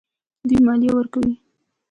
[0.47, 1.33] دوی مالیه ورکوي.